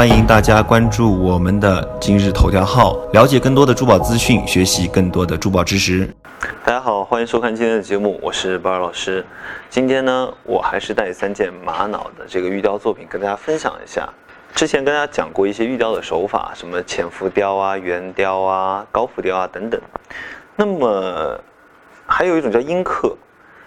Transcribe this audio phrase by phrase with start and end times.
[0.00, 6.08] 欢迎大家关注我们的今日头条号，了解更多的珠宝资讯，学习更多的珠宝知识。
[6.64, 9.22] 大家好，欢迎收看今天的节目，我是巴尔老师。
[9.68, 14.08] 今天呢，我还是带三件玛瑙的这个玉雕作品跟大家分享一下。
[14.54, 19.78] 之前跟大家讲过一些玉雕的手法，什么浅浮雕啊、圆雕啊、高浮雕啊等等。
[20.56, 21.38] 那么
[22.06, 23.14] 还有一种叫阴刻，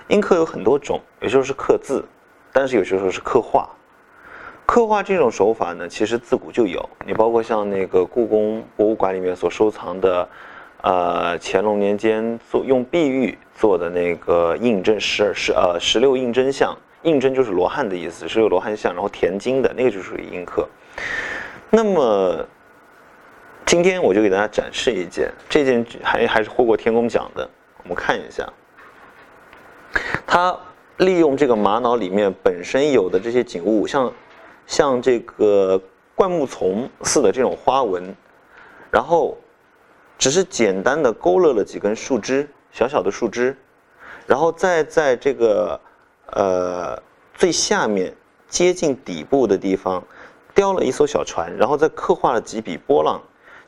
[0.07, 2.03] 阴刻有很多种，有些时候是刻字，
[2.51, 3.69] 但是有些时候是刻画。
[4.65, 6.89] 刻画这种手法呢，其实自古就有。
[7.05, 10.27] 你包括像那个故宫博物馆里面所收藏的，
[10.81, 20.67] 呃，乾隆年间做用碧玉做的那个印针十二十呃十六印针像，印针就是罗汉的意思，十六罗汉像，然后填金的那个就属于阴刻。
[21.69, 22.43] 那么
[23.65, 27.47] 今天我就给大家展示一件，这件还还是获过天工奖的，
[27.83, 28.47] 我们看一下，
[30.25, 30.57] 它
[30.97, 34.11] 利用这个玛瑙里面本身有的这些景物，像。
[34.65, 35.81] 像这个
[36.15, 38.15] 灌木丛似的这种花纹，
[38.91, 39.37] 然后
[40.17, 43.55] 只是简单的勾勒了几根树枝，小小的树枝，
[44.25, 45.79] 然后再在这个
[46.27, 47.01] 呃
[47.33, 48.15] 最下面
[48.47, 50.03] 接近底部的地方
[50.53, 53.21] 雕了一艘小船，然后再刻画了几笔波浪，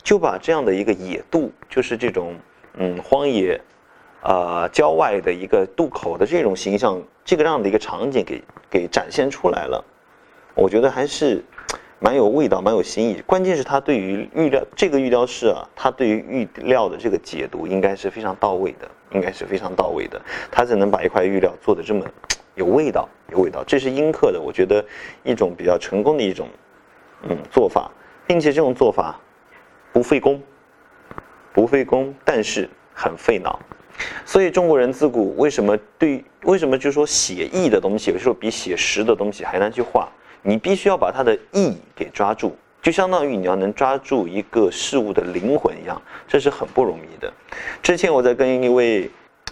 [0.03, 2.35] 就把这样的一个野渡，就是这种
[2.75, 3.59] 嗯荒野
[4.21, 9.83] 啊郊外的一个渡口的这种形象，这个样的一个场景给给展现出来了。
[10.55, 11.43] 我觉得还是
[11.99, 13.21] 蛮有味道、蛮有新意。
[13.25, 20.19] 关键是他对于玉料这个玉雕师啊，他对于玉料的这个解读应该是非常到位的，应该是非常到位的。
[20.49, 22.05] 他才能把一块玉料做的这么
[22.55, 23.63] 有味道、有味道。
[23.67, 24.83] 这是阴刻的，我觉得
[25.23, 26.47] 一种比较成功的一种
[27.23, 27.91] 嗯做法，
[28.25, 29.19] 并且这种做法
[29.91, 30.41] 不费工，
[31.53, 33.59] 不费工，但是很费脑。
[34.25, 40.07] 所以中国人自古为什么对为什么就说写意的东西有时候比写实的东西还难去画？
[40.41, 47.33] 你必须要把它的意给抓住，就相当于你要能抓住一个事物的灵魂一样，这是很不容易的。
[47.81, 49.09] 之前我在跟一位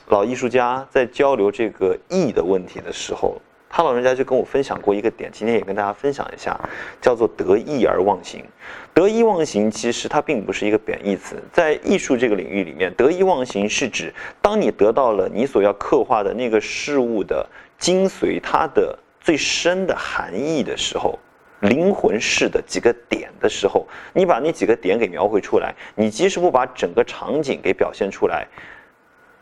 [0.07, 3.41] 老艺术家在交流这个意的问题的时候，
[3.75, 6.55] 他老人家就跟我分享过一个点，今天也跟大家分享一下，
[7.01, 8.45] 叫做得意而忘形。
[8.93, 17.43] 得意忘形其实它并不是一个贬义词，在艺术这个领域里面，得意忘形是指当你得到了你所要刻画的那个事物的
[17.79, 18.97] 精髓，它的。
[19.25, 21.17] 最深的含义的时候，
[21.61, 28.45] 灵魂式的几个点的时候，你把那几个点给描绘出来，你即使不把整个场景给表现出来，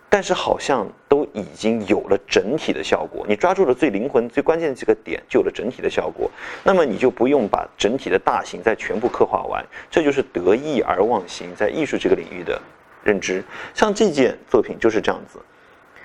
[0.08, 0.88] 但是好像
[1.34, 3.25] 已经有了整体的效果。
[3.28, 6.30] 你抓住了最灵魂、最关键的几个点，就有了整体的效果。
[6.64, 12.62] 那么你就不用把整体的大型再全部刻画完，这就是得意而忘形在艺术这个领域的
[13.03, 13.44] 认知。
[13.74, 15.40] 像这件作品就是这样子。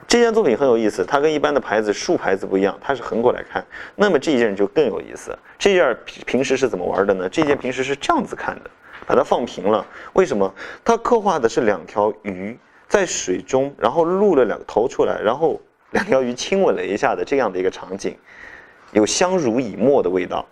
[0.09, 3.65] 这件作品很有意思，它跟一般的牌子竖牌子不一样，它是横过来看。
[3.97, 5.37] 那么这件就更有意思。
[5.59, 7.29] 这件平时是怎么玩的呢？
[7.29, 8.71] 这件平时是这样子看的，
[9.05, 9.85] 把它放平了。
[10.13, 10.55] 为什么？
[10.85, 12.57] 它刻画的是两条鱼
[12.89, 15.61] 在水中，然后露了两个头出来，然后
[15.91, 18.17] 两条鱼亲吻了一下的这样的一个场景，
[18.93, 20.47] 有相濡以沫的味道。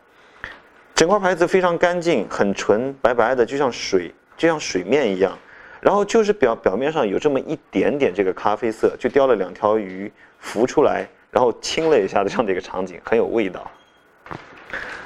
[0.95, 5.37] 整块牌子非常干净，很纯，白白的，就像水，就像水面一样。
[5.81, 13.71] 然后就是表表面上有这么一点点这个咖啡色，就雕了两条鱼浮出来，然后亲了一下这样的一个场景，很有味道。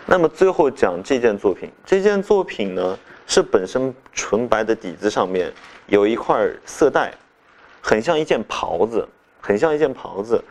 [0.06, 5.53] 那么最后讲这件作品，这件作品呢是本身纯白的底子上面
[5.87, 7.12] 有一块色带，
[7.83, 9.06] 很像一件袍子，
[9.41, 10.43] 很像一件袍子。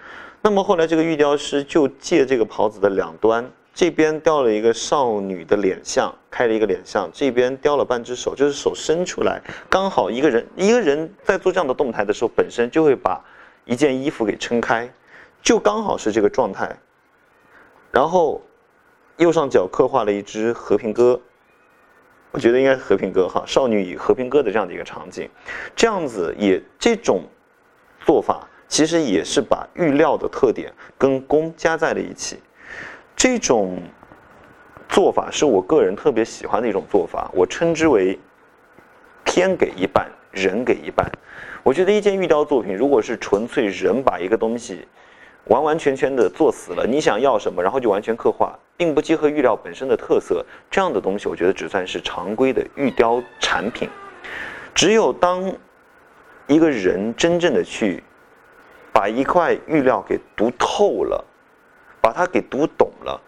[0.44, 3.52] 那么后来这个玉雕师就借这个袍子的两端。
[3.74, 7.10] 这边雕了一个少女的脸像，开了一个脸像。
[7.14, 13.24] 这边雕了半只手，就是手伸出来，刚好一个人一个人在做这样的动态的时候，本身就会把
[13.66, 14.92] 一件衣服给撑开，
[15.44, 16.76] 就刚好是这个状态。
[17.92, 18.42] 然后
[19.18, 21.20] 右上角刻画了一只和平鸽，
[22.38, 25.28] 我觉得应该是和平鸽哈，少女与和平鸽的这样的一个场景。
[25.75, 27.24] 这样子也这种
[28.06, 32.38] 做法，其实也是把玉料的特点跟工加在了一起。
[33.16, 33.81] 这种
[34.88, 38.19] 做法是我个人特别喜欢的一种做法，我称之为
[39.25, 41.12] “天给一半，人给一半”。
[41.66, 44.88] 我觉得一件玉雕作品，如果是纯粹人把一个东西
[45.50, 53.90] 完完全全的做死了，你想要什么，然后就完全刻画，并不结合玉料本身的特色，这样的东西，我觉得只算是常规的玉雕产品。
[54.74, 55.52] 只有当
[56.48, 58.04] 一个人真正的去
[58.92, 61.24] 把一块玉料给读透了。
[62.00, 63.20] 把它给读懂了，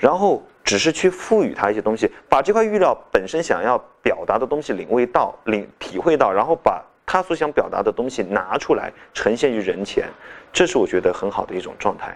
[0.00, 6.82] 然后只是去赋予它一些东西，把这块玉料本身想要表达的东西领会到、领体会到，然后把
[7.14, 10.08] 他所想表达的东西拿出来呈现于人前，
[10.52, 12.12] 这是我觉得很好的一种状态。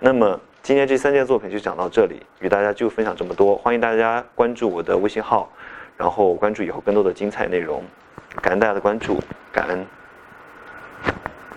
[0.00, 3.54] 那么今天这三件作品就讲到这里，与大家就分享这么多。
[3.54, 5.48] 欢迎大家关注我的微信号，
[5.96, 7.84] 然后关注以后更多的精彩内容。
[8.40, 9.22] 感恩大家的关注，
[9.52, 9.86] 感恩。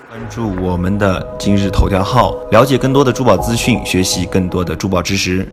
[0.08, 5.44] 关注我们的今日头条号，了解更多的珠宝资讯，学习更多的珠宝知识。